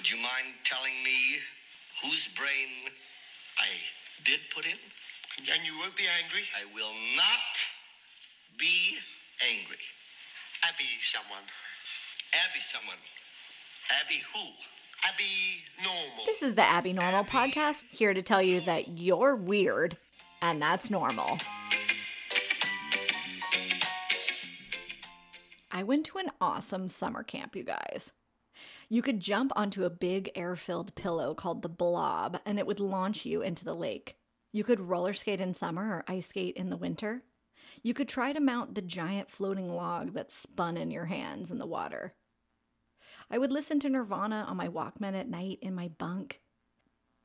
[0.00, 1.36] Would you mind telling me
[2.02, 2.88] whose brain
[3.58, 3.66] I
[4.24, 4.78] did put in?
[5.52, 6.40] And you won't be angry?
[6.58, 7.52] I will not
[8.58, 8.96] be
[9.46, 9.76] angry.
[10.66, 11.42] Abby someone.
[12.32, 12.96] Abby someone.
[14.00, 14.40] Abby who?
[15.06, 16.24] Abby normal.
[16.24, 19.98] This is the Abby Normal podcast, here to tell you that you're weird
[20.40, 21.36] and that's normal.
[25.70, 28.12] I went to an awesome summer camp, you guys.
[28.92, 32.80] You could jump onto a big air filled pillow called the blob, and it would
[32.80, 34.16] launch you into the lake.
[34.52, 37.22] You could roller skate in summer or ice skate in the winter.
[37.84, 41.58] You could try to mount the giant floating log that spun in your hands in
[41.58, 42.14] the water.
[43.30, 46.40] I would listen to Nirvana on my Walkman at night in my bunk,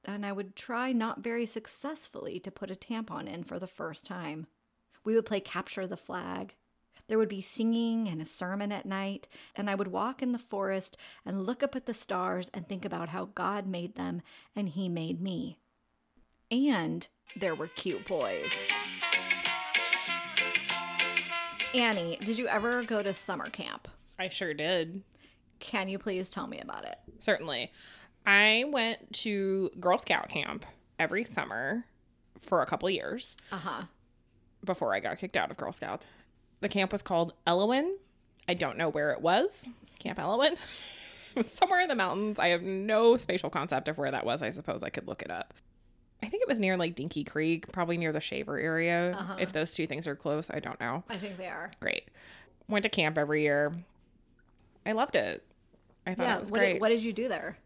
[0.03, 4.05] and I would try not very successfully to put a tampon in for the first
[4.05, 4.45] time.
[5.03, 6.53] We would play Capture the Flag.
[7.07, 10.39] There would be singing and a sermon at night, and I would walk in the
[10.39, 14.21] forest and look up at the stars and think about how God made them
[14.55, 15.59] and He made me.
[16.49, 18.61] And there were cute boys.
[21.73, 23.87] Annie, did you ever go to summer camp?
[24.17, 25.03] I sure did.
[25.59, 26.97] Can you please tell me about it?
[27.19, 27.71] Certainly.
[28.25, 30.65] I went to Girl Scout camp
[30.97, 31.85] every summer
[32.39, 33.83] for a couple years Uh huh.
[34.63, 36.05] before I got kicked out of Girl Scouts.
[36.61, 37.93] The camp was called Elowen.
[38.47, 39.67] I don't know where it was.
[39.99, 40.53] Camp Elowen.
[40.53, 40.57] It
[41.35, 42.39] was somewhere in the mountains.
[42.39, 44.41] I have no spatial concept of where that was.
[44.43, 45.53] I suppose I could look it up.
[46.23, 49.11] I think it was near like Dinky Creek, probably near the Shaver area.
[49.11, 49.35] Uh-huh.
[49.39, 51.03] If those two things are close, I don't know.
[51.09, 51.71] I think they are.
[51.81, 52.05] Great.
[52.67, 53.73] Went to camp every year.
[54.85, 55.43] I loved it.
[56.07, 56.37] I thought Yeah.
[56.37, 56.73] it was What great.
[56.73, 57.57] did, what did you do there?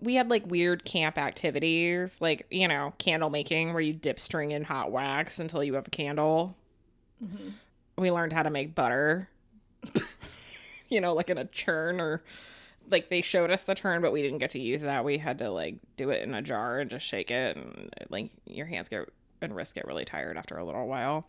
[0.00, 4.52] we had like weird camp activities, like, you know, candle making where you dip string
[4.52, 6.56] in hot wax until you have a candle.
[7.22, 7.48] Mm-hmm.
[7.98, 9.28] We learned how to make butter,
[10.88, 12.22] you know, like in a churn or
[12.90, 15.04] like they showed us the churn, but we didn't get to use that.
[15.04, 17.56] We had to like do it in a jar and just shake it.
[17.56, 19.08] And like your hands get
[19.42, 21.26] and wrists get really tired after a little while.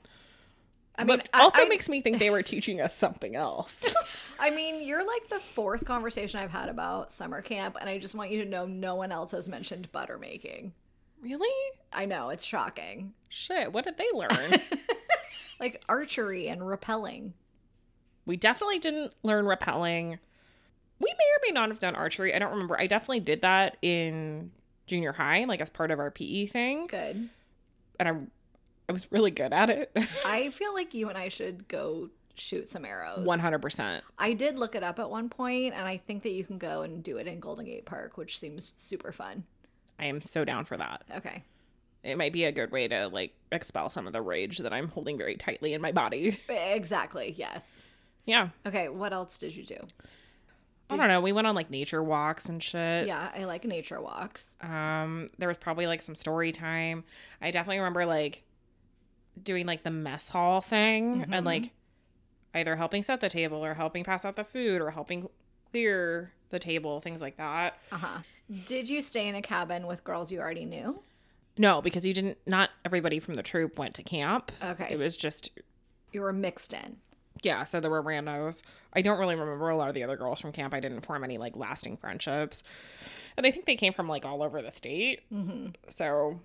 [0.96, 3.96] I mean, but I- also I- makes me think they were teaching us something else.
[4.40, 8.16] I mean, you're like the fourth conversation I've had about summer camp, and I just
[8.16, 10.74] want you to know no one else has mentioned butter making.
[11.22, 11.50] really?
[11.94, 13.14] I know, it's shocking.
[13.30, 14.30] Shit, what did they learn?
[15.60, 17.34] Like archery and rappelling.
[18.26, 20.20] We definitely didn't learn rappelling.
[21.00, 22.34] We may or may not have done archery.
[22.36, 22.80] I don't remember.
[22.80, 24.52] I definitely did that in
[24.88, 27.30] junior high, like as part of our PE thing, Good.
[28.00, 28.14] and I,
[28.90, 29.96] I was really good at it.
[30.26, 33.26] I feel like you and I should go shoot some arrows.
[33.26, 34.04] One hundred percent.
[34.18, 36.82] I did look it up at one point, and I think that you can go
[36.82, 39.44] and do it in Golden Gate Park, which seems super fun.
[39.98, 41.04] I am so down for that.
[41.18, 41.44] Okay.
[42.04, 44.88] It might be a good way to like expel some of the rage that I'm
[44.88, 46.40] holding very tightly in my body.
[46.50, 47.34] Exactly.
[47.38, 47.78] Yes.
[48.26, 48.50] Yeah.
[48.66, 48.90] Okay.
[48.90, 49.80] What else did you do?
[50.92, 51.22] I don't know.
[51.22, 53.06] We went on like nature walks and shit.
[53.06, 54.56] Yeah, I like nature walks.
[54.62, 57.04] Um, there was probably like some story time.
[57.42, 58.44] I definitely remember like
[59.42, 61.72] doing like the mess hall thing and like
[62.56, 65.30] either helping set the table or helping pass out the food or helping
[65.72, 67.78] clear the table, things like that.
[67.92, 68.18] Uh huh.
[68.66, 71.02] Did you stay in a cabin with girls you already knew?
[71.60, 72.38] No, because you didn't.
[72.48, 74.52] Not everybody from the troop went to camp.
[74.64, 74.88] Okay.
[74.92, 75.52] It was just
[76.14, 76.98] You were mixed in.
[77.44, 77.66] yeah.
[77.66, 78.64] So there were randos.
[78.94, 80.74] I don't really remember a lot of the other girls from camp.
[80.74, 82.64] I didn't form any like lasting friendships,
[83.38, 85.22] and I think they came from like all over the state.
[85.32, 85.68] Mm-hmm.
[85.90, 86.40] So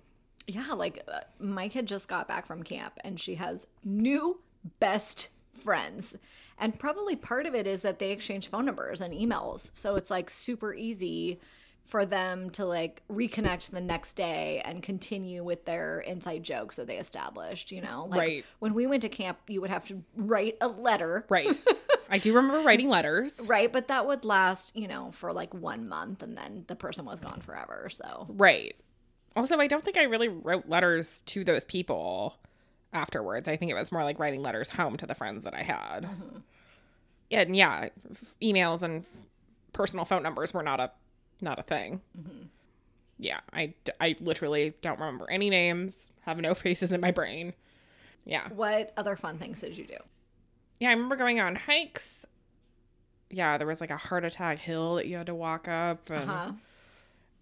[0.47, 4.41] Yeah, like uh, my kid just got back from camp and she has new
[4.79, 5.29] best
[5.63, 6.15] friends.
[6.59, 9.71] And probably part of it is that they exchange phone numbers and emails.
[9.73, 11.39] So it's like super easy
[11.85, 16.87] for them to like reconnect the next day and continue with their inside jokes that
[16.87, 18.07] they established, you know?
[18.09, 18.45] Like Right.
[18.59, 21.25] when we went to camp, you would have to write a letter.
[21.29, 21.63] right,
[22.09, 23.39] I do remember writing letters.
[23.47, 27.05] Right, but that would last, you know, for like one month and then the person
[27.05, 27.87] was gone forever.
[27.91, 28.75] So Right.
[29.35, 32.37] Also, I don't think I really wrote letters to those people
[32.93, 33.47] afterwards.
[33.47, 36.03] I think it was more like writing letters home to the friends that I had.
[36.03, 36.37] Mm-hmm.
[37.31, 39.03] And yeah, f- emails and
[39.73, 40.91] personal phone numbers were not a
[41.41, 42.01] not a thing.
[42.17, 42.43] Mm-hmm.
[43.17, 47.53] Yeah, I, I literally don't remember any names, have no faces in my brain.
[48.25, 48.49] Yeah.
[48.49, 49.97] what other fun things did you do?
[50.79, 52.25] Yeah, I remember going on hikes.
[53.29, 56.09] Yeah, there was like a heart attack hill that you had to walk up.
[56.09, 56.51] And, Huh?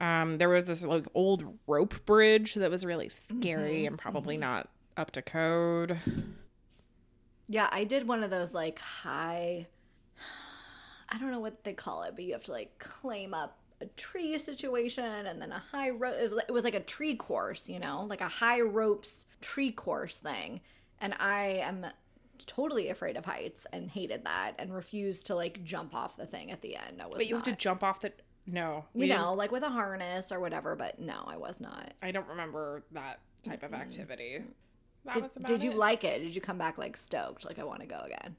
[0.02, 3.88] Um, there was this like old rope bridge that was really scary mm-hmm.
[3.88, 4.42] and probably mm-hmm.
[4.42, 5.98] not up to code.
[7.48, 9.68] Yeah, I did one of those like high
[11.10, 13.88] I don't know what they call it, but you have to like climb up a
[13.96, 16.16] tree situation and then a high rope
[16.48, 20.62] it was like a tree course, you know, like a high ropes tree course thing.
[21.00, 21.86] And I am
[22.46, 26.52] totally afraid of heights and hated that and refused to like jump off the thing
[26.52, 27.02] at the end.
[27.02, 28.12] I was But you have to jump off the
[28.46, 31.60] No, You we didn't- know, like with a harness or whatever, but no, I was
[31.62, 31.94] not.
[32.02, 34.42] I don't remember that type of activity.
[35.06, 35.78] That Did, was about did you it.
[35.78, 36.20] like it?
[36.20, 37.46] Did you come back like stoked?
[37.46, 38.36] Like I want to go again.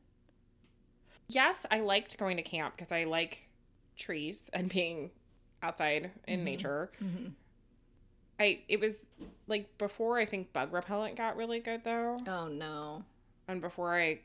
[1.28, 3.48] Yes, I liked going to camp because I like
[3.96, 5.10] trees and being
[5.64, 6.44] outside in Mm-hmm.
[6.44, 6.90] nature.
[8.38, 9.06] I it was
[9.46, 13.04] like before I think bug repellent got really good though, Oh no.
[13.48, 14.20] and before I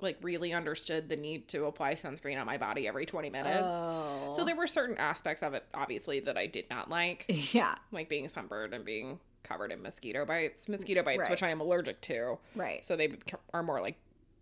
[0.00, 3.68] like really understood the need to apply sunscreen on my body every 20 minutes.
[3.82, 4.30] Oh.
[4.32, 8.08] So there were certain aspects of it obviously that I did not like, yeah, like
[8.08, 11.30] being sunburned and being covered in mosquito bites, mosquito bites Right.
[11.30, 12.38] which I am allergic to.
[12.54, 13.12] right, So they
[13.54, 13.96] are more like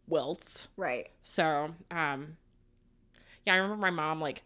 [0.08, 0.68] welts.
[0.76, 1.08] right.
[1.22, 2.36] So, um,
[3.44, 4.42] yeah, I remember my mom like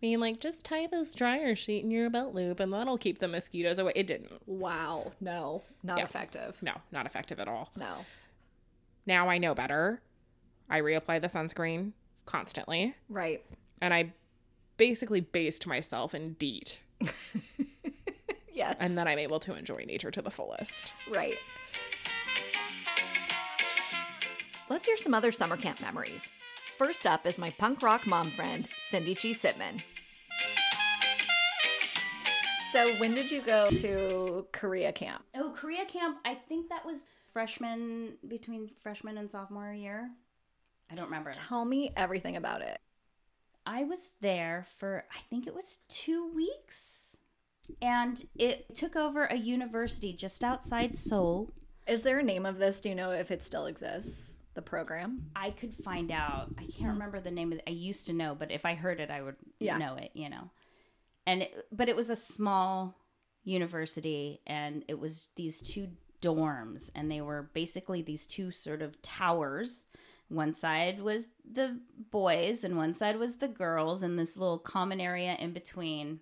[0.00, 3.28] being like, just tie this dryer sheet in your belt loop and that'll keep the
[3.28, 3.92] mosquitoes away.
[3.94, 4.32] It didn't.
[4.46, 5.12] Wow.
[5.20, 6.04] No, not Yeah.
[6.04, 6.56] effective.
[6.62, 7.70] No, not effective at all.
[7.76, 8.04] No.
[9.06, 10.02] Now I know better.
[10.68, 11.92] I reapply the sunscreen
[12.26, 13.44] constantly Right.
[13.80, 14.12] and I
[14.76, 16.80] basically based myself in DEET
[18.52, 18.76] Yes.
[18.80, 20.92] and then I'm able to enjoy nature to the fullest.
[21.08, 21.36] Right.
[24.68, 26.30] Let's hear some other summer camp memories.
[26.76, 29.30] First up is my punk rock mom friend, Cindy G.
[29.30, 29.80] Sitman.
[32.72, 35.22] So, when did you go to Korea camp?
[35.36, 36.18] Oh, Korea camp.
[36.24, 40.10] I think that was freshman between freshman and sophomore year.
[40.90, 41.30] I don't remember.
[41.30, 42.80] Tell me everything about it.
[43.64, 47.16] I was there for I think it was 2 weeks.
[47.80, 51.50] And it took over a university just outside Seoul.
[51.86, 52.80] Is there a name of this?
[52.80, 54.33] Do you know if it still exists?
[54.54, 55.30] The program?
[55.34, 56.48] I could find out.
[56.58, 57.64] I can't remember the name of it.
[57.66, 59.78] I used to know, but if I heard it, I would Yeah.
[59.78, 60.50] know it, you know.
[61.26, 62.94] And it, but it was a small
[63.42, 65.88] university and it was these two
[66.20, 69.86] dorms and they were basically these two sort of towers.
[70.28, 71.80] One side was the
[72.10, 76.20] boys and one side was the girls and this little common area in between.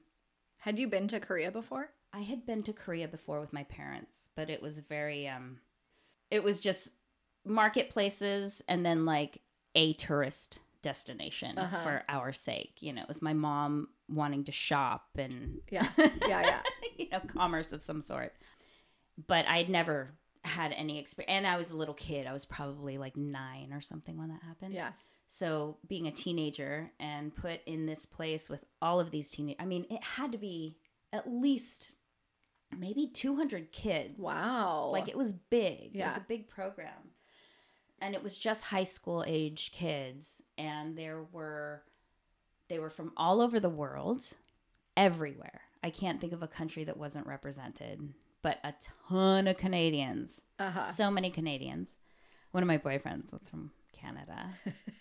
[0.59, 1.91] Had you been to Korea before?
[2.13, 5.59] I had been to Korea before with my parents, but it was very um
[6.31, 6.91] it was just
[7.45, 9.41] marketplaces and then like
[9.75, 11.77] a tourist destination uh-huh.
[11.79, 12.79] for our sake.
[12.81, 15.87] You know, it was my mom wanting to shop and Yeah.
[15.97, 16.63] Yeah, yeah.
[16.99, 18.35] you know, commerce of some sort.
[19.27, 20.11] But I'd never
[20.45, 22.27] had any experience and I was a little kid.
[22.27, 24.75] I was probably like 9 or something when that happened.
[24.75, 24.91] Yeah.
[25.29, 29.65] So being a teenager and put in this place with all of these teenage I
[29.65, 30.77] mean, it had to be
[31.13, 31.95] at least
[32.77, 34.19] maybe 200 kids.
[34.19, 34.91] Wow.
[34.93, 35.91] Like it was big.
[35.95, 36.07] Yeah.
[36.07, 37.13] It was a big program.
[38.03, 41.83] And it was just high school age kids and there were
[42.69, 44.31] they were from all over the world,
[44.97, 45.61] everywhere.
[45.85, 48.73] I can't think of a country that wasn't represented, but a
[49.09, 50.45] ton of Canadians.
[50.59, 50.81] Uh-huh.
[50.93, 51.99] So many Canadians.
[52.53, 54.51] One of my boyfriends was from Canada.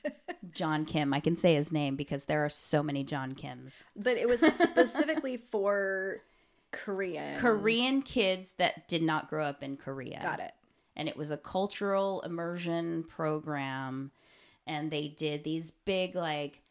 [0.51, 1.13] John Kim.
[1.13, 3.83] I can say his name because there are so many John Kims.
[3.95, 6.21] But it was specifically for
[6.71, 7.39] Korean.
[7.39, 10.19] Korean kids that did not grow up in Korea.
[10.21, 10.53] Got it.
[11.01, 14.11] And it was a cultural immersion program
[14.67, 16.61] and they did these big like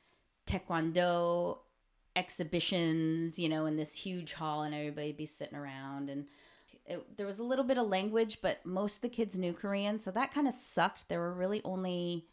[0.46, 1.58] taekwondo
[2.14, 6.28] exhibitions you know in this huge hall and everybody be sitting around and
[6.86, 9.98] it, there was a little bit of language but most of the kids knew korean
[9.98, 11.08] so that kind of sucked.
[11.08, 12.26] There were really only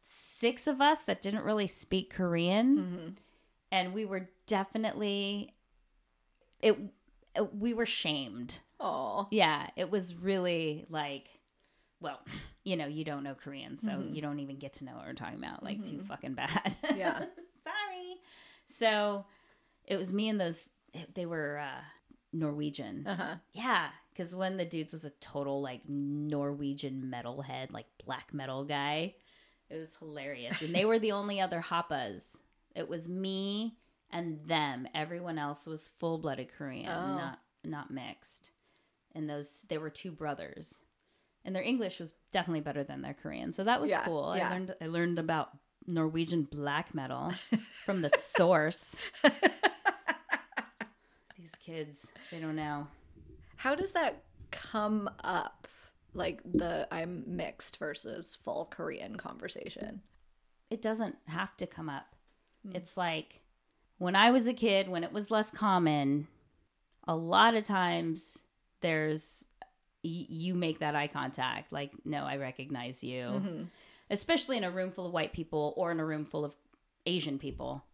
[0.00, 2.76] six of us that didn't really speak korean.
[2.76, 3.08] Mm-hmm.
[3.72, 5.54] And we were definitely
[6.60, 6.78] it,
[7.34, 9.28] it we were shamed Oh.
[9.30, 11.28] yeah, it was really like,
[12.00, 12.18] well,
[12.64, 15.12] you know, you don't know Korean, so you don't even get to know what we're
[15.12, 15.62] talking about.
[15.62, 16.76] Like, too fucking bad.
[16.96, 17.18] Yeah.
[17.18, 18.16] Sorry.
[18.64, 19.26] So
[19.84, 20.68] it was me and those,
[21.14, 21.82] they were uh,
[22.32, 23.06] Norwegian.
[23.06, 23.34] Uh-huh.
[23.52, 28.64] Yeah, because one of the dudes was a total like Norwegian metalhead, like black metal
[28.64, 29.14] guy.
[29.68, 30.62] It was hilarious.
[30.62, 32.36] And they were the only other Hapas.
[32.74, 33.76] It was me
[34.10, 34.86] and them.
[34.94, 37.16] Everyone else was full blooded Korean, Oh.
[37.16, 38.52] not not mixed.
[39.14, 40.84] And those they were two brothers.
[41.44, 43.52] And their English was definitely better than their Korean.
[43.52, 44.34] So that was Yeah, cool.
[44.36, 44.48] yeah.
[44.48, 45.50] I learned I learned about
[45.86, 47.32] Norwegian black metal
[47.84, 48.94] from the source.
[51.38, 52.86] These kids, they don't know.
[53.56, 55.66] How does that come up?
[56.12, 60.02] Like the I'm mixed versus full Korean conversation.
[60.70, 62.14] it doesn't have to come up.
[62.66, 62.76] Hmm.
[62.76, 63.40] It's like
[63.98, 66.26] when I was a kid, when it was less common,
[67.08, 68.38] a lot of times
[68.80, 69.44] there's
[70.04, 73.24] y- you make that eye contact like no i recognize you.
[73.24, 73.62] Mm-hmm.
[74.12, 76.56] Especially in a room full of white people or in a room full of
[77.06, 77.84] asian people.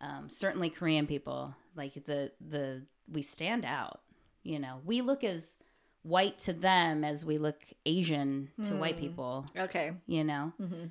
[0.00, 1.54] Um, certainly korean people.
[1.74, 4.00] Like the the we stand out
[4.42, 4.80] you know?
[4.84, 5.56] We look as
[6.02, 9.00] white to them as we look asian to white hmm.
[9.00, 9.46] people.
[9.58, 9.92] Okay.
[10.06, 10.52] you know?
[10.60, 10.86] Mm-hmm.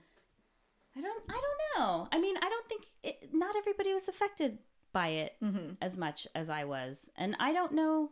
[0.97, 2.07] I don't i don't know.
[2.11, 4.59] I mean i don't think it, not everybody was affected
[4.95, 5.73] by it mm-hmm.
[5.81, 7.11] as much as I was.
[7.17, 8.11] And I don't know,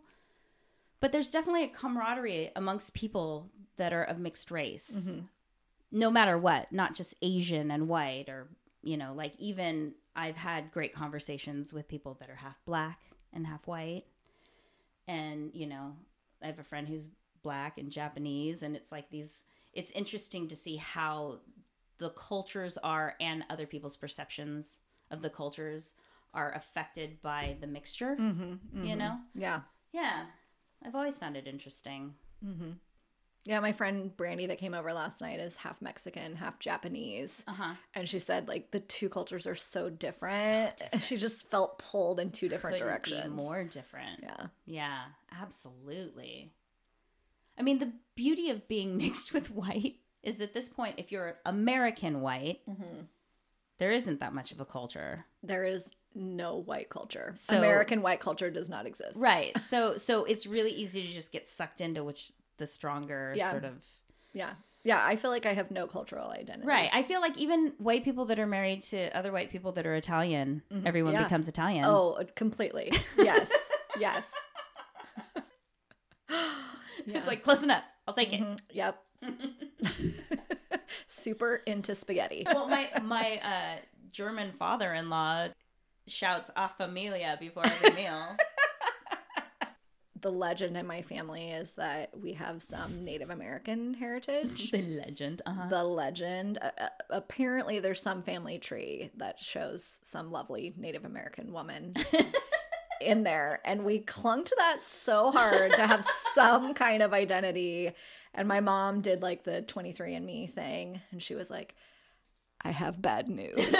[1.03, 5.19] but there's definitely a camaraderie amongst people that are of mixed race, mm-hmm.
[5.91, 8.47] no matter what, not just Asian and white, or,
[8.81, 13.01] you know, like even I've had great conversations with people that are half black
[13.33, 14.05] and half white.
[15.05, 15.97] And, you know,
[16.41, 17.09] I have a friend who's
[17.41, 19.43] black and Japanese, and it's like these,
[19.73, 21.39] it's interesting to see how
[21.97, 24.79] the cultures are and other people's perceptions
[25.11, 25.95] of the cultures
[26.33, 28.53] are affected by the mixture, mm-hmm.
[28.73, 28.99] you mm-hmm.
[28.99, 29.17] know?
[29.35, 29.63] Yeah.
[29.91, 30.27] Yeah.
[30.85, 32.13] I've always found it interesting.
[33.45, 37.43] Yeah, my friend Brandy that came over last night is half Mexican, half Japanese.
[37.47, 37.73] Uh-huh.
[37.93, 40.81] And she said like the two cultures are so different.
[41.01, 43.29] She just felt pulled in two different Couldn't directions.
[43.31, 44.21] More different.
[44.23, 44.45] Yeah.
[44.65, 45.01] Yeah,
[45.41, 46.51] absolutely.
[47.57, 51.37] I mean, the beauty of being mixed with white is at this point, if you're
[51.45, 52.61] American white,
[53.77, 55.25] there isn't that much of a culture.
[55.41, 57.33] There is no white culture.
[57.35, 59.17] So- American white culture does not exist.
[59.17, 59.57] Right.
[59.59, 63.51] So so it's really easy to just get sucked into which the stronger Yeah.
[63.51, 63.83] sort of
[64.33, 64.51] Yeah.
[64.85, 66.67] Yeah, I feel like I have no cultural identity.
[66.67, 66.89] Right.
[66.91, 69.95] I feel like even white people that are married to other white people that are
[69.95, 70.85] Italian, mm-hmm.
[70.85, 71.23] everyone Yeah.
[71.23, 71.85] becomes Italian.
[71.87, 72.91] Oh, uh, completely.
[73.17, 73.49] Yes.
[73.99, 74.29] yes.
[77.05, 77.83] It's like close enough.
[78.07, 78.41] I'll take it.
[78.41, 78.55] Mm-hmm.
[78.71, 79.03] Yep.
[81.07, 82.43] Super into spaghetti.
[82.45, 83.79] Well, my my uh,
[84.11, 85.49] German father-in-law
[86.07, 88.35] shouts "A familia" before every meal.
[90.23, 94.71] The legend in my family is that we have some Native American heritage.
[94.71, 95.41] the legend.
[95.45, 95.67] Uh-huh.
[95.67, 96.59] the legend.
[96.61, 101.93] Uh, apparently, there's some family tree that shows some lovely Native American woman
[103.01, 107.91] in there, and we clung to that so hard to have some kind of identity.
[108.33, 111.75] And my mom did like the 23andMe thing, and she was like,
[112.61, 113.75] "I have bad news."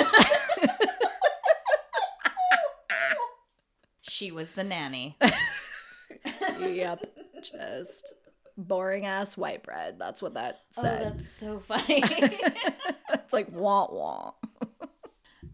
[4.24, 5.18] She was the nanny.
[6.62, 7.06] yep,
[7.42, 8.14] just
[8.56, 9.98] boring ass white bread.
[10.00, 11.02] That's what that Oh, said.
[11.18, 12.02] that's so funny.
[12.06, 14.32] it's like wah wah.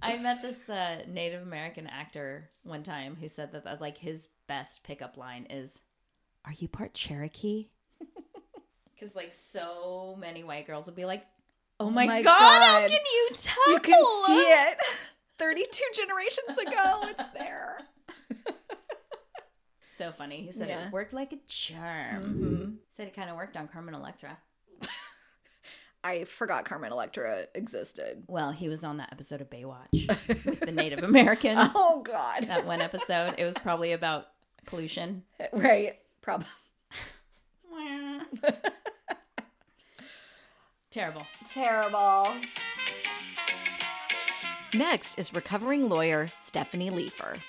[0.03, 4.29] I met this uh, Native American actor one time who said that, that like his
[4.45, 5.81] best pickup line is,
[6.45, 7.69] "Are you part Cherokee?"
[8.93, 11.25] Because like so many white girls will be like,
[11.79, 13.73] "Oh my, my god, how can you tell?
[13.73, 14.77] You can see it.
[15.39, 17.77] 32 generations ago, it's there.
[20.00, 20.44] So funny.
[20.44, 20.88] He said Yeah.
[20.88, 22.24] it worked like a charm.
[22.24, 22.72] Mm-hmm.
[22.91, 24.38] Said it kind of worked on Carmen Electra.
[26.06, 28.24] I forgot Carmen Electra existed.
[28.29, 30.08] Well, he was on that episode of Baywatch
[30.46, 31.72] with the Native Americans.
[31.75, 32.46] Oh God!
[32.46, 34.27] That one episode, it was probably about
[34.65, 35.24] pollution.
[35.51, 36.00] right?
[36.22, 36.48] Probably.
[40.91, 41.24] Terrible.
[41.51, 42.34] Terrible.
[44.74, 47.39] Next is recovering lawyer Stephanie Leifer.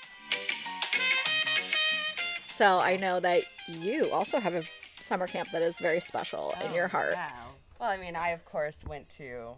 [2.61, 4.63] So I know that you also have a
[5.01, 7.15] summer camp that is very special in your heart.
[7.15, 7.55] Wow.
[7.81, 9.53] Well, I mean, I of course went to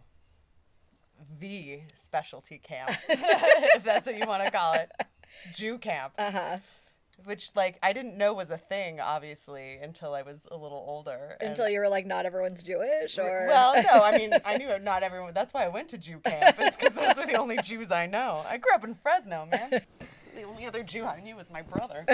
[1.40, 4.88] the specialty camp, if that's what you want to call it,
[5.52, 6.12] Jew camp.
[6.16, 6.56] Uh huh.
[7.24, 11.36] Which, like, I didn't know was a thing, obviously, until I was a little older.
[11.40, 15.02] Until you were like, not everyone's Jewish, or well, no, I mean, I knew not
[15.02, 15.34] everyone.
[15.34, 16.54] That's why I went to Jew camp.
[16.60, 18.44] It's because those are the only Jews I know.
[18.48, 19.82] I grew up in Fresno, man.
[20.36, 22.06] The only other Jew I knew was my brother.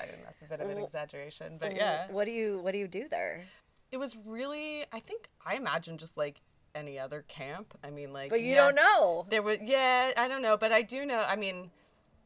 [0.00, 2.06] I think that's a bit of an exaggeration, but yeah.
[2.10, 3.44] What do you What do you do there?
[3.90, 6.40] It was really, I think, I imagine just like
[6.74, 7.76] any other camp.
[7.82, 8.30] I mean, like.
[8.30, 9.26] But you yeah, don't know.
[9.28, 11.20] There was, yeah, I don't know, but I do know.
[11.26, 11.70] I mean,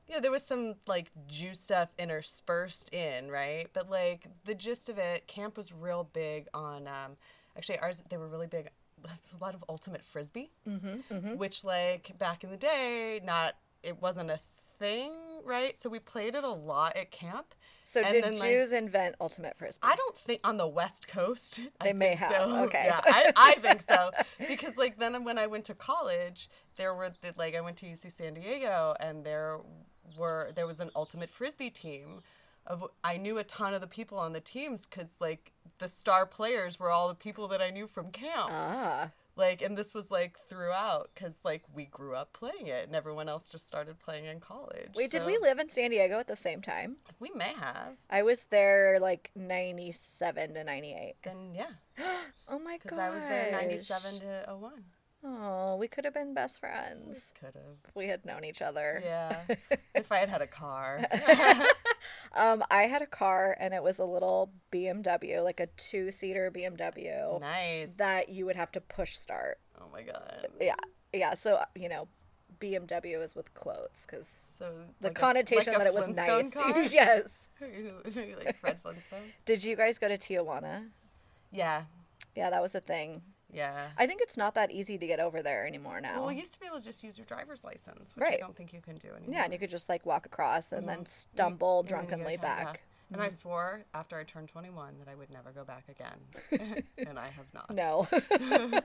[0.08, 3.68] yeah, there was some like Jew stuff interspersed in, right?
[3.72, 6.86] But like the gist of it, camp was real big on.
[6.86, 7.16] Um,
[7.56, 8.68] actually, ours they were really big.
[9.06, 14.30] A lot of ultimate frisbee, Mm-hmm, which like back in the day, not it wasn't
[14.30, 14.40] a
[14.78, 15.12] thing,
[15.44, 15.78] right?
[15.78, 17.54] So we played it a lot at camp.
[17.86, 19.80] So And did then, like- Jews invent ultimate frisbee?
[19.86, 21.60] I don't think on the West Coast.
[21.80, 22.56] I They may think have, So.
[22.64, 22.84] okay.
[22.86, 24.10] Yeah, I, I think so
[24.48, 27.86] because like then when I went to college, there were the, like I went to
[27.86, 29.60] UC San Diego and there
[30.18, 32.22] were there was an ultimate frisbee team.
[32.66, 36.24] Of I knew a ton of the people on the teams because like the star
[36.24, 38.48] players were all the people that I knew from camp.
[38.50, 42.94] ah, Like and this was like throughout because like we grew up playing it and
[42.94, 44.90] everyone else just started playing in college.
[44.94, 46.96] wait, did we live in San Diego at the same time?
[47.18, 47.96] We may have.
[48.08, 51.14] I was there like ninety seven to ninety eight.
[51.22, 51.70] Then yeah,
[52.48, 52.80] Oh my god!
[52.82, 54.72] because I was there ninety seven to 01.
[55.26, 57.94] Oh, we could have been best friends Could have.
[57.94, 59.00] we had known each other.
[59.02, 59.40] Yeah.
[59.94, 61.06] if I had had a car.
[62.36, 66.50] Um, I had a car and it was a little BMW, like a two seater
[66.54, 67.92] BMW nice.
[67.92, 69.58] that you would have to push start.
[69.80, 70.48] oh my god.
[70.60, 70.74] Yeah,
[71.12, 71.34] yeah.
[71.34, 72.08] So you know,
[72.60, 74.26] BMW is with quotes because
[74.58, 74.64] So
[75.00, 76.50] the like a- connotation like a that it was nice.
[76.54, 76.82] car?
[76.82, 77.50] yes.
[78.44, 79.32] like Fred Flintstone.
[79.46, 80.88] Did you guys go to Tijuana?
[81.52, 81.84] Yeah,
[82.34, 83.22] Yeah, that was a thing.
[83.54, 83.88] Yeah.
[83.96, 86.18] I think it's not that easy to get over there anymore now.
[86.20, 88.34] Well, we used to be able to just use your driver's license, which Right.
[88.34, 89.34] I don't think you can do anymore.
[89.34, 90.96] yeah, and you could just like walk across and Mm-hmm.
[90.96, 92.64] then stumble you drunkenly get- yeah.
[92.64, 92.82] back.
[93.10, 93.26] And Mm-hmm.
[93.26, 96.82] I swore after I turned 21 that I would never go back again.
[96.98, 97.70] and I have not.
[97.70, 98.08] No.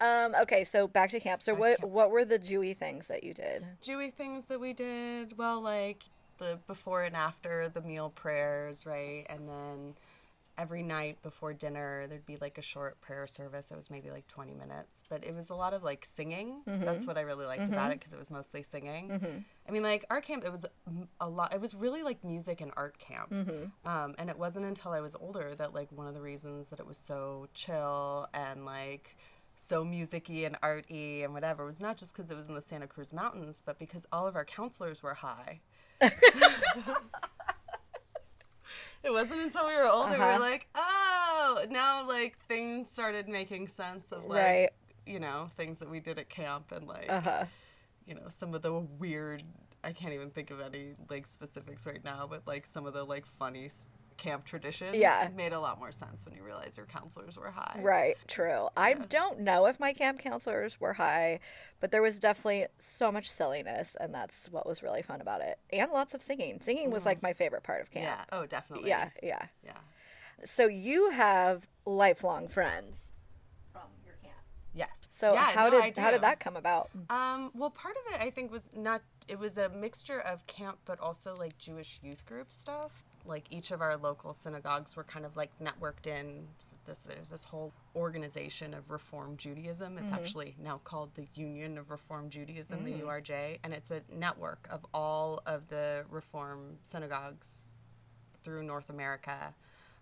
[0.00, 1.42] um, okay, so back to camp.
[1.42, 1.90] So what camp.
[1.90, 3.64] what were the Jewy things that you did?
[3.82, 6.04] Jewy things that we did, well, like
[6.38, 9.24] the before and after the meal prayers, right?
[9.28, 9.94] And then
[10.58, 13.70] every night before dinner, there'd be like a short prayer service.
[13.70, 16.62] It was maybe like 20 minutes, but it was a lot of like singing.
[16.68, 16.84] Mm-hmm.
[16.84, 17.92] That's what I really liked about mm-hmm.
[17.92, 19.08] it because it was mostly singing.
[19.08, 19.38] Mm-hmm.
[19.68, 20.66] I mean, like our camp, it was
[21.20, 23.32] a lot, it was really like music and art camp.
[23.84, 26.80] Um, and it wasn't until I was older that like one of the reasons that
[26.80, 29.16] it was so chill and like
[29.54, 32.86] so musicy and arty and whatever was not just because it was in the Santa
[32.86, 35.60] Cruz Mountains, but because all of our counselors were high.
[39.04, 40.38] it wasn't until we were older we Uh-huh.
[40.38, 44.70] were like, oh, now like things started making sense of like, Right.
[45.06, 47.44] you know, things that we did at camp and like, Uh-huh.
[48.06, 49.42] you know, some of the weird.
[49.84, 53.04] I can't even think of any like specifics right now, but like some of the
[53.04, 53.68] like funny
[54.18, 55.28] camp traditions Yeah.
[55.34, 57.80] made a lot more sense when you realize your counselors were high.
[57.82, 58.68] Right, true.
[58.76, 61.38] I don't know if my camp counselors were high,
[61.80, 65.58] but there was definitely so much silliness, and that's what was really fun about it.
[65.72, 66.60] And lots of singing.
[66.60, 68.04] Singing was like my favorite part of camp.
[68.06, 68.24] Yeah.
[68.38, 68.88] Oh, definitely.
[68.90, 69.46] Yeah, yeah.
[69.64, 69.72] Yeah.
[70.44, 73.04] So you have lifelong friends
[73.72, 74.36] from your camp.
[74.74, 75.08] Yes.
[75.10, 76.90] So Yeah, how no, did how did that come about?
[77.08, 79.02] Um, well, part of it I think was not.
[79.28, 83.04] It was a mixture of camp, but also like Jewish youth group stuff.
[83.26, 86.46] Like each of our local synagogues were kind of like networked in.
[86.86, 89.98] This there's this whole organization of Reform Judaism.
[89.98, 94.66] It's actually now called the Union of Reform Judaism, the URJ, and it's a network
[94.70, 97.72] of all of the Reform synagogues
[98.42, 99.54] through North America.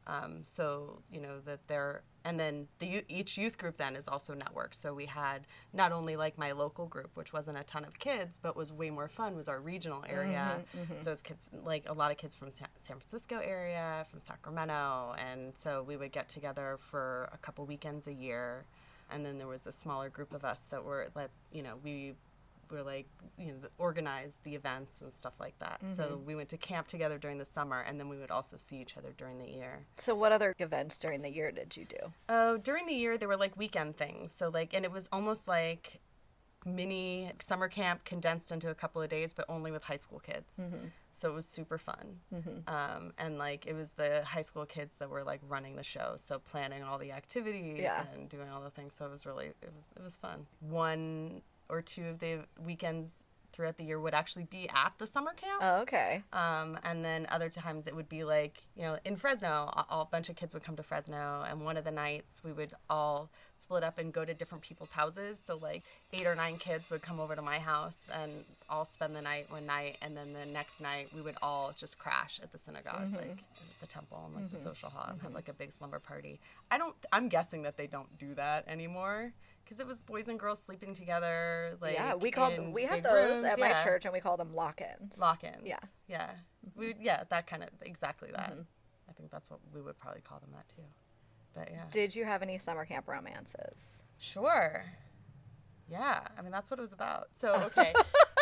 [0.07, 4.35] Um, so you know that they're and then the each youth group then is also
[4.35, 4.75] networked.
[4.75, 8.37] So we had not only like my local group, which wasn't a ton of kids,
[8.43, 10.59] but was way more fun, was our regional mm-hmm, area.
[10.77, 10.99] Mm-hmm.
[10.99, 15.15] So it's kids like a lot of kids from Sa- San Francisco area, from Sacramento,
[15.19, 18.65] and so we would get together for a couple weekends a year.
[19.13, 22.15] And then there was a smaller group of us that were like you know we
[22.71, 23.07] were like
[23.39, 25.81] you know organized the events and stuff like that.
[25.87, 26.27] So mm-hmm.
[26.27, 28.97] we went to camp together during the summer, and then we would also see each
[28.97, 29.87] other during the year.
[29.97, 32.13] So what other events during the year did you do?
[32.29, 34.33] Oh, during the year there were like weekend things.
[34.33, 36.01] So like, and it was almost like
[36.67, 40.59] mini summer camp condensed into a couple of days, but only with high school kids.
[40.61, 40.89] Mm-hmm.
[41.13, 42.19] So it was super fun.
[42.35, 42.59] Mm-hmm.
[42.67, 46.15] Um, and like it was the high school kids that were like running the show,
[46.17, 48.05] so planning all the activities Yeah.
[48.15, 48.95] and doing all the things.
[48.95, 50.47] So it was really it was it was fun.
[50.61, 55.33] One or two of the weekends throughout the year would actually be at the summer
[55.33, 55.63] camp.
[55.63, 56.23] Oh, okay.
[56.31, 60.09] Um, and then other times it would be like, you know, in Fresno, a, a
[60.11, 63.31] bunch of kids would come to Fresno, and one of the nights we would all
[63.55, 65.39] split up and go to different people's houses.
[65.39, 68.31] So, like, eight or nine kids would come over to my house and
[68.69, 71.99] all spend the night one night, and then the next night we would all just
[71.99, 73.17] crash at the synagogue, mm-hmm.
[73.17, 74.69] like at the temple and like the mm-hmm.
[74.69, 75.37] social hall, and have mm-hmm.
[75.37, 76.39] like a big slumber party.
[76.71, 79.33] I don't, I'm guessing that they don't do that anymore.
[79.67, 83.43] Because it was boys and girls sleeping together, like yeah, we called we had those
[83.43, 85.19] rooms, at my church and we called them lock-ins.
[85.19, 85.65] Lock-ins.
[85.65, 85.81] Yeah.
[86.07, 86.31] Yeah.
[86.77, 88.53] We yeah, that kind of exactly that.
[88.53, 88.61] Mm-hmm.
[89.11, 90.83] I think that's what we would probably call them that too.
[91.53, 91.83] But yeah.
[91.91, 94.05] Did you have any summer camp romances?
[94.19, 94.85] Sure.
[95.89, 97.29] Yeah, I mean that's what it was about.
[97.33, 97.93] So okay,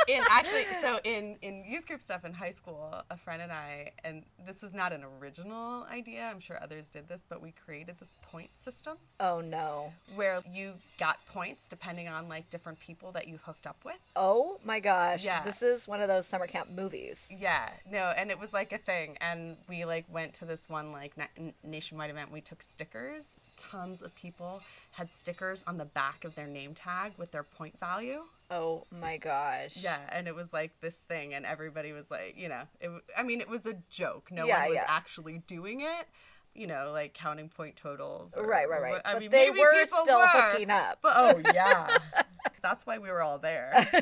[0.08, 3.90] in actually, so in in youth group stuff in high school, a friend and I,
[4.04, 6.28] and this was not an original idea.
[6.30, 9.92] I'm sure others did this, but we created this point system Oh no.
[10.14, 13.96] where you got points depending on like different people that you hooked up with.
[14.16, 15.24] Oh my gosh.
[15.24, 15.42] Yeah.
[15.44, 17.28] This is one of those summer camp movies.
[17.30, 20.92] Yeah, no, and it was like a thing, and we like went to this one
[20.92, 22.30] like na- nationwide event.
[22.32, 23.36] We took stickers.
[23.56, 24.62] Tons of people
[24.92, 28.22] had stickers on the back of their name tag with their point value.
[28.54, 29.76] Oh my gosh.
[29.76, 32.90] Yeah, and it was like this thing, and everybody was like, you know, it.
[33.16, 34.30] I mean, it was a joke.
[34.30, 34.84] No Yeah, one was yeah.
[34.86, 36.06] actually doing it.
[36.54, 38.34] You know, like counting point totals.
[38.36, 39.00] or- Right, right, right.
[39.04, 40.98] I But mean, they maybe were still were, hooking up.
[41.02, 41.98] But oh yeah,
[42.62, 43.88] that's why we were all there.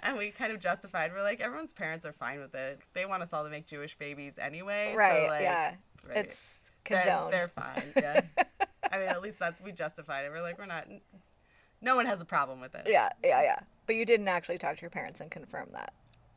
[0.00, 1.10] And we kind of justified.
[1.12, 2.78] We're like, everyone's parents are fine with it.
[2.94, 4.94] They want us all to make Jewish babies anyway.
[4.96, 5.74] Right, So like, yeah.
[6.08, 6.18] right.
[6.18, 7.82] It's They're- They're, fine.
[7.96, 8.20] Yeah.
[8.92, 10.30] I mean, at least that's we justified it.
[10.30, 10.86] We're like, we're not.
[11.80, 12.86] No one has a problem with it.
[12.88, 13.58] Yeah, yeah, yeah.
[13.86, 15.92] But you didn't actually talk to your parents and confirm that.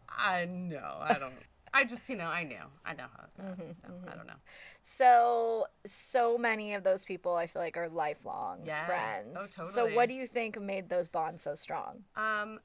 [0.08, 0.98] I know.
[1.02, 1.34] I don't.
[1.74, 2.58] I just, you know, I knew.
[2.86, 3.24] I know how.
[3.24, 4.34] Uh, Mm-hmm, no, I don't know.
[4.82, 8.86] So, so many of those people I feel like are lifelong Yeah.
[8.86, 9.38] friends.
[9.40, 9.74] Oh, totally.
[9.74, 12.04] So, what do you think made those bonds so strong?
[12.16, 12.60] Um,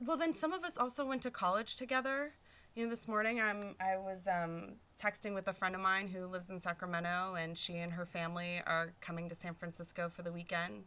[0.00, 2.34] well, then some of us also went to college together.
[2.74, 6.26] You know, this morning I'm I was um, texting with a friend of mine who
[6.26, 10.30] lives in Sacramento, and she and her family are coming to San Francisco for the
[10.30, 10.84] weekend.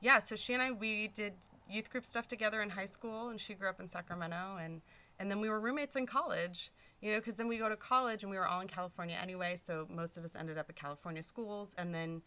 [0.00, 1.34] Yeah, so she and I we did
[1.68, 4.80] youth group stuff together in high school, and she grew up in Sacramento, and
[5.18, 6.72] and then we were roommates in college.
[7.00, 9.56] You know, because then we go to college, and we were all in California anyway,
[9.56, 12.22] so most of us ended up at California schools, and then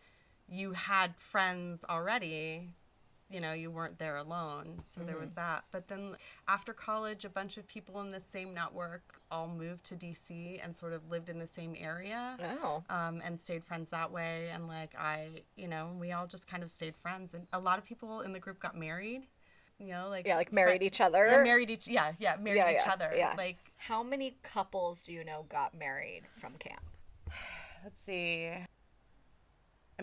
[0.47, 2.69] you had friends already
[3.33, 6.15] you know you weren't there alone so there was that but then
[6.47, 10.75] after college a bunch of people in the same network all moved to dc and
[10.75, 12.83] sort of lived in the same area Oh.
[12.89, 16.61] um, and stayed friends that way and like i you know we all just kind
[16.63, 19.23] of stayed friends and a lot of people in the group got married
[19.79, 21.25] you know like Yeah, like married fri- each other.
[21.27, 23.33] yeah, married each yeah yeah married Yeah, each yeah, other yeah.
[23.35, 26.83] like How many couples do you know got married from camp?
[27.83, 28.51] let's see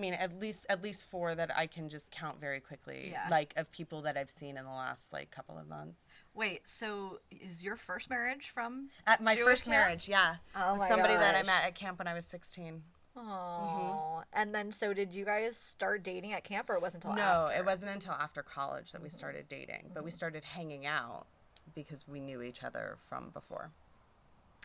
[0.00, 3.26] i mean at least at least four that i can just count very quickly Yeah.
[3.30, 7.18] like of people that i've seen in the last like couple of months Wait, so
[7.30, 9.72] is your first marriage from At my Jewish first camp?
[9.76, 10.36] marriage, yeah.
[10.54, 12.82] Oh my somebody that I met at camp when I was 16.
[13.16, 17.16] Oh, and then so did you guys start dating at camp, or it wasn't until
[17.16, 17.52] no, after?
[17.52, 17.60] Mm-hmm.
[17.60, 21.26] it wasn't until after college that we started dating, but we started hanging out
[21.74, 23.72] because we knew each other from before.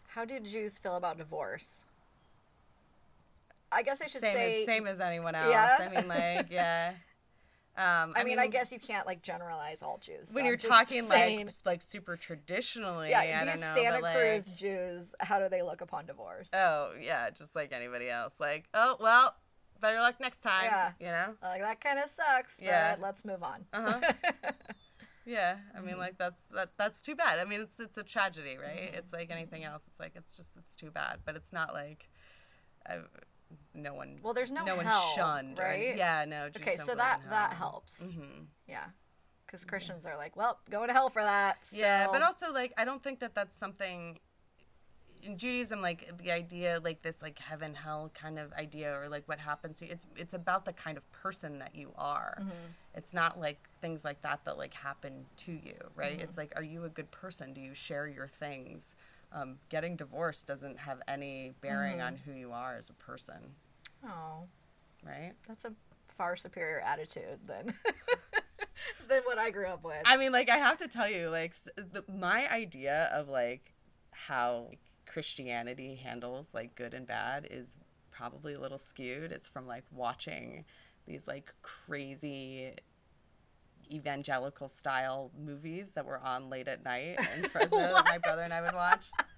[0.09, 1.85] How did Jews feel about divorce?
[3.75, 4.59] I guess I should Same say.
[4.61, 5.51] as same as anyone else.
[5.51, 5.77] Yeah?
[5.79, 6.93] I mean, like, yeah.
[7.77, 10.31] Um, I, mean, I guess you can't like generalize all Jews.
[10.31, 13.91] when I'm you're talking saying- like like super traditionally, yeah, I these don't know, Santa
[13.95, 16.49] but like, Cruz Jews, how do they look upon divorce?
[16.53, 18.33] oh yeah, just like anybody else.
[18.39, 19.35] Like, oh well,
[19.81, 20.63] better luck next time.
[20.71, 20.91] Yeah.
[21.01, 21.33] You know.
[21.43, 22.95] like that kind of sucks, but Yeah.
[23.01, 23.65] let's move on.
[23.73, 23.99] Uh-huh.
[25.25, 25.87] Yeah, I Mm-hmm.
[25.87, 27.39] mean, like that's that that's too bad.
[27.39, 28.87] I mean, it's it's a tragedy, right?
[28.89, 28.95] Mm-hmm.
[28.99, 29.83] It's like anything else.
[29.87, 32.07] It's like it's just it's too bad, but it's not like,
[32.87, 32.99] I,
[33.75, 34.19] no one.
[34.23, 35.95] Well, there's no no one shunned, or right?
[35.97, 36.45] yeah, no.
[36.55, 38.03] Okay, so that that helps.
[38.03, 38.43] Mm-hmm.
[38.67, 38.85] Yeah,
[39.45, 41.57] because Christians are like, well, going to hell for that.
[41.71, 44.19] Yeah, but also like I don't think that that's something.
[45.23, 49.27] In Judaism, like the idea, like this, like heaven hell kind of idea, or like
[49.27, 49.91] what happens to you.
[49.91, 52.37] It's it's about the kind of person that you are.
[52.39, 52.49] Mm-hmm.
[52.93, 56.13] It's not like things like that that like happen to you, right?
[56.13, 56.21] Mm-hmm.
[56.21, 57.53] It's like, are you a good person?
[57.53, 58.95] Do you share your things?
[59.31, 62.07] Um, getting divorced doesn't have any bearing Mm-hmm.
[62.07, 63.55] on who you are as a person,
[64.05, 64.47] oh,
[65.03, 65.33] right?
[65.47, 65.73] that's a
[66.07, 67.73] far superior attitude than
[69.07, 70.01] than what I grew up with.
[70.05, 73.73] I mean, like I have to tell you, like the, my idea of like
[74.11, 74.71] how
[75.05, 77.77] Christianity handles like good and bad is
[78.11, 79.31] probably a little skewed.
[79.31, 80.65] It's from like watching
[81.05, 82.73] these like crazy
[83.91, 88.53] evangelical style movies that were on late at night in Fresno that my brother and
[88.53, 89.07] I would watch.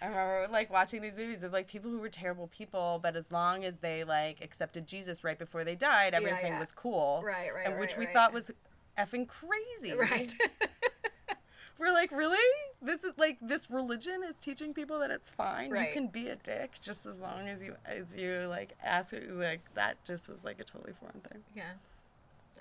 [0.00, 3.32] I remember like watching these movies of like people who were terrible people, but as
[3.32, 6.58] long as they like accepted Jesus right before they died, everything yeah.
[6.58, 7.22] was cool.
[7.24, 8.14] Right, right, And which right, we right.
[8.14, 8.50] thought was
[8.96, 9.94] effing crazy.
[9.94, 10.34] right.
[11.78, 12.38] We're like, really?
[12.82, 15.70] This is like this religion is teaching people that it's fine.
[15.70, 15.88] Right.
[15.88, 19.30] You can be a dick just as long as you as you like ask it
[19.32, 21.42] like that just was like a totally foreign thing.
[21.54, 21.72] yeah.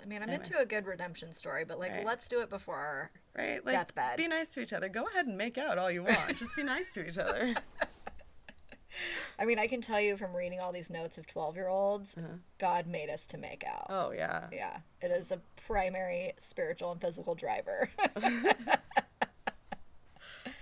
[0.01, 0.43] I mean, I'm Anyway.
[0.45, 2.05] into a good redemption story, but like, Right.
[2.05, 3.11] let's do it before our.
[3.37, 3.63] Right?
[3.65, 4.17] Like Deathbed.
[4.17, 4.89] be nice to each other.
[4.89, 6.35] Go ahead and make out all you want.
[6.37, 7.55] just be nice to each other.
[9.39, 12.17] I mean, I can tell you from reading all these notes of 12 year olds,
[12.17, 12.37] uh-huh.
[12.57, 13.85] God made us to make out.
[13.89, 14.47] Oh yeah.
[14.51, 17.89] Yeah, it is a primary spiritual and physical driver.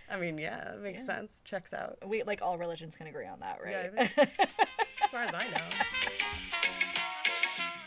[0.10, 1.42] I mean, yeah, it makes sense.
[1.44, 1.98] Checks out.
[2.06, 3.92] we like all religions can agree on that, right?
[3.96, 5.86] Yeah, as far as I know.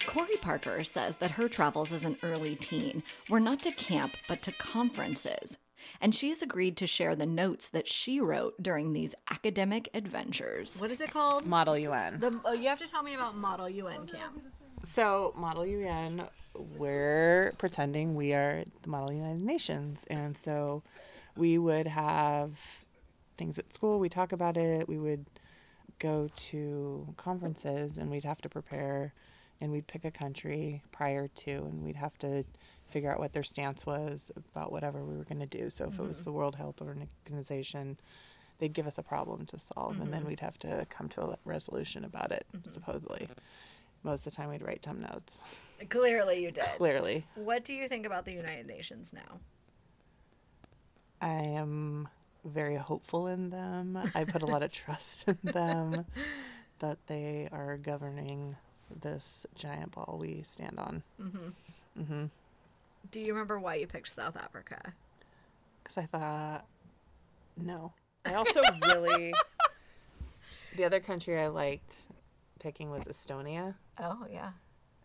[0.08, 4.40] Corey Parker says that her travels as an early teen were not to camp, but
[4.40, 5.58] to conferences.
[6.00, 10.80] And she has agreed to share the notes that she wrote during these academic adventures.
[10.80, 11.44] What is it called?
[11.44, 12.20] Model UN.
[12.20, 14.42] The, oh, you have to tell me about Model UN Camp.
[14.82, 16.22] So, Model UN,
[16.54, 20.06] we're pretending we are the Model United Nations.
[20.08, 20.82] And so
[21.36, 22.86] we would have
[23.36, 25.26] things at school, we talk about it, we would
[25.98, 29.12] go to conferences and we'd have to prepare
[29.60, 32.44] and we'd pick a country prior to and we'd have to
[32.88, 35.68] figure out what their stance was about whatever we were going to do.
[35.68, 36.24] So if it was mm-hmm.
[36.24, 37.98] the World Health Organization,
[38.58, 40.30] they'd give us a problem to solve and then mm-hmm.
[40.30, 42.70] we'd have to come to a resolution about it mm-hmm.
[42.70, 43.28] supposedly.
[44.04, 45.42] Most of the time we'd write dumb notes.
[45.88, 46.64] Clearly, you did.
[46.76, 47.26] clearly.
[47.34, 49.40] What do you think about the United Nations now?
[51.20, 52.08] i am
[52.44, 53.98] very hopeful in them.
[54.14, 56.06] I put a lot of trust in them
[56.78, 58.56] that they are governing
[59.00, 61.02] this giant ball we stand on
[63.10, 64.80] Do you remember why you picked South Africa?
[65.82, 66.64] because i thought
[67.56, 67.92] no
[68.26, 69.32] I also really.
[70.76, 72.08] the other country I liked
[72.60, 73.74] picking was Estonia.
[73.98, 74.50] Oh, yeah.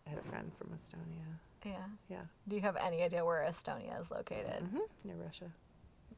[0.06, 1.38] I had a friend from Estonia.
[1.64, 1.86] Yeah.
[2.10, 2.22] Yeah.
[2.48, 4.62] Do you have any idea where Estonia is located?
[4.64, 5.50] hmm Near Russia.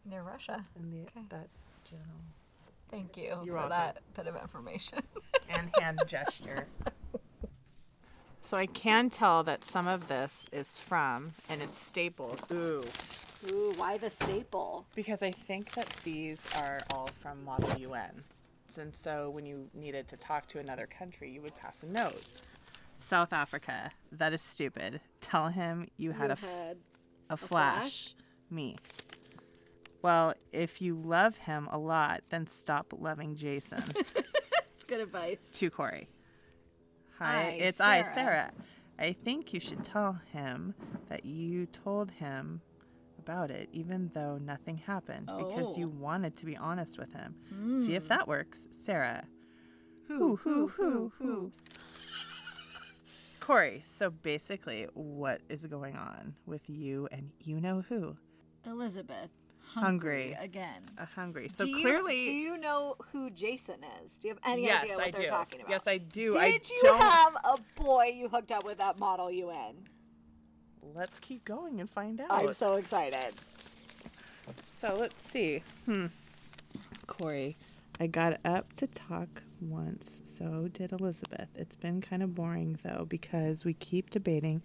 [0.05, 0.65] Near Russia.
[0.81, 1.21] In the Okay.
[1.29, 1.49] that
[1.89, 2.09] general.
[2.91, 3.71] Thank you You're for welcome.
[3.71, 4.99] that bit of information.
[5.49, 6.67] and hand gesture.
[8.47, 12.41] So I can tell that some of this is from, and it's stapled.
[12.53, 12.85] Ooh.
[13.51, 14.87] Ooh, why the staple?
[14.95, 18.23] Because I think that these are all from Model UN.
[18.79, 22.23] And so when you needed to talk to another country, you would pass a note.
[22.99, 25.01] South Africa, that is stupid.
[25.21, 26.77] Tell him you had a, f- had
[27.29, 28.15] a flash.
[28.49, 28.77] Me.
[30.03, 33.83] Well, if you love him a lot, then stop loving Jason.
[34.77, 35.51] It's good advice.
[35.55, 36.07] to Corey.
[37.19, 38.15] Hi, I, it's I, Sarah.
[38.15, 38.53] Sarah.
[38.99, 40.75] I think you should tell him
[41.09, 42.61] that you told him
[43.19, 46.01] about it, even though nothing happened, because you Oh.
[46.01, 47.35] wanted to be honest with him.
[47.85, 48.09] See if hmm.
[48.09, 49.25] that works, Sarah.
[50.09, 51.53] Who, who, who, who?
[53.41, 58.17] Corey, so basically, what is going on with you and you know who?
[58.65, 59.31] Elizabeth.
[59.75, 60.37] Hungry.
[60.41, 60.83] Again.
[60.99, 61.49] Uh, hungry.
[61.49, 62.19] So do you, clearly.
[62.25, 64.13] do you know who Jason is?
[64.21, 65.29] Do you have any yes, idea what I they're do.
[65.29, 65.71] talking about?
[65.71, 66.33] Yes, I do.
[66.33, 67.01] Did I you don't.
[67.01, 69.75] have a boy you hooked up with at Model UN?
[70.95, 72.31] Let's keep going and find out.
[72.31, 73.35] I'm so excited.
[74.81, 75.63] So let's see.
[75.85, 76.07] Hmm.
[77.07, 77.57] Corey,
[77.99, 81.49] I got up to talk once, so did Elizabeth.
[81.55, 84.63] It's been kind of boring though because we keep debating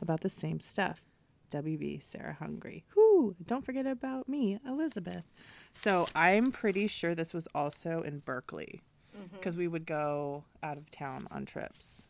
[0.00, 1.02] about the same stuff.
[1.50, 2.84] WB, Sarah Hungry.
[3.20, 3.36] Whoo!
[3.44, 5.30] Don't forget about me, Elizabeth.
[5.74, 8.80] So I'm pretty sure this was also in Berkeley
[9.14, 9.36] mm-hmm.
[9.36, 12.06] because we would go out of town on trips.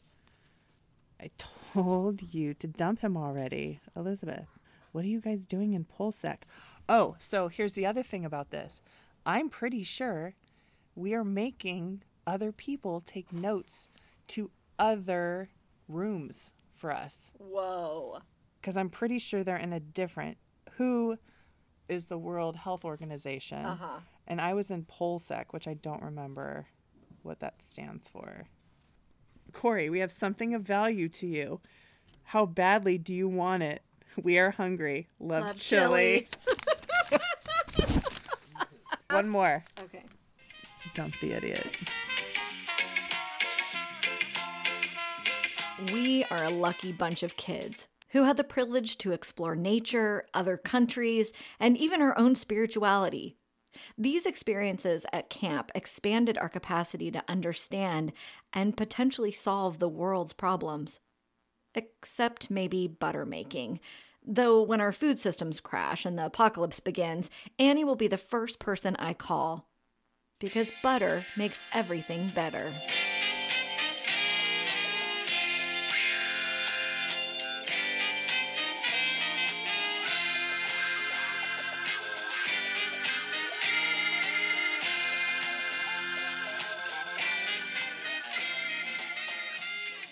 [1.21, 4.47] I told you to dump him already, Elizabeth.
[4.93, 6.43] What are you guys doing in Polsek?
[6.89, 8.81] Oh, so here's the other thing about this.
[9.27, 10.35] I'm pretty sure
[10.95, 13.89] we are making other people take notes
[14.29, 15.49] to other
[15.89, 18.21] rooms for us Whoa.
[18.61, 20.39] because I'm pretty sure they're in a different.
[20.81, 21.19] Who
[21.91, 23.67] is the World Health Organization?
[23.67, 23.99] Uh-huh.
[24.27, 26.69] And I was in Polsec, which I don't remember
[27.23, 28.47] what that stands for.
[29.53, 31.61] Corey, we have something of value to you.
[32.23, 33.83] How badly do you want it?
[34.23, 35.09] We are hungry.
[35.19, 36.29] Love, Love chili.
[39.11, 39.63] One more.
[39.85, 40.05] Okay.
[40.95, 41.77] Dump the idiot.
[45.93, 50.57] We are a lucky bunch of kids who had the privilege to explore nature, other
[50.57, 53.37] countries, and even our own spirituality.
[53.97, 58.13] These experiences at camp expanded our capacity to understand
[58.53, 61.01] and potentially solve the world's problems.
[61.75, 63.79] Except maybe butter making.
[64.27, 68.59] Though when our food systems crash and the apocalypse begins, Annie will be the first
[68.59, 69.69] person I call.
[70.41, 72.75] Because butter makes everything better.